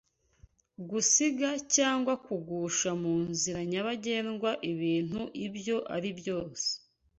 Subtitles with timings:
[0.89, 6.67] gusiga cyangwa kugusha mu nzira nyabagendwa ibintu ibyo aribyo byose